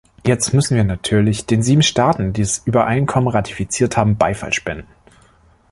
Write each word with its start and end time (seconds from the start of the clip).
Jetzt 0.25 0.51
müssen 0.51 0.75
wir 0.75 0.83
natürlich 0.83 1.45
den 1.45 1.61
sieben 1.61 1.83
Staaten, 1.83 2.33
die 2.33 2.41
das 2.41 2.63
Übereinkommen 2.65 3.27
ratifiziert 3.29 3.97
haben, 3.97 4.17
Beifall 4.17 4.51
spenden. 4.51 4.87